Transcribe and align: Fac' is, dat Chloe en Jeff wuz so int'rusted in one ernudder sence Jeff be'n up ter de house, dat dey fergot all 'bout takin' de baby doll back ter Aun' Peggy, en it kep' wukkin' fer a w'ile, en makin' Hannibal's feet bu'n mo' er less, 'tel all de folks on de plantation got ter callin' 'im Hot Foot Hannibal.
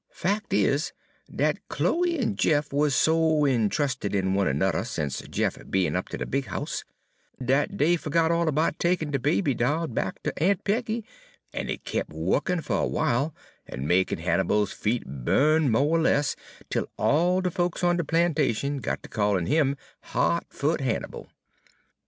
Fac' 0.09 0.45
is, 0.51 0.93
dat 1.31 1.57
Chloe 1.69 2.17
en 2.17 2.35
Jeff 2.35 2.73
wuz 2.73 2.89
so 2.89 3.45
int'rusted 3.45 4.15
in 4.15 4.33
one 4.33 4.47
ernudder 4.47 4.83
sence 4.83 5.21
Jeff 5.29 5.59
be'n 5.69 5.95
up 5.95 6.09
ter 6.09 6.17
de 6.17 6.41
house, 6.41 6.83
dat 7.39 7.77
dey 7.77 7.95
fergot 7.95 8.31
all 8.31 8.51
'bout 8.51 8.79
takin' 8.79 9.11
de 9.11 9.19
baby 9.19 9.53
doll 9.53 9.85
back 9.85 10.19
ter 10.23 10.31
Aun' 10.41 10.57
Peggy, 10.63 11.05
en 11.53 11.69
it 11.69 11.83
kep' 11.83 12.09
wukkin' 12.09 12.63
fer 12.63 12.79
a 12.81 12.87
w'ile, 12.89 13.31
en 13.67 13.85
makin' 13.85 14.17
Hannibal's 14.17 14.71
feet 14.71 15.03
bu'n 15.05 15.69
mo' 15.69 15.93
er 15.95 15.99
less, 16.01 16.35
'tel 16.71 16.87
all 16.97 17.41
de 17.41 17.51
folks 17.51 17.83
on 17.83 17.97
de 17.97 18.03
plantation 18.03 18.79
got 18.79 19.03
ter 19.03 19.07
callin' 19.09 19.45
'im 19.45 19.77
Hot 20.17 20.47
Foot 20.49 20.81
Hannibal. 20.81 21.29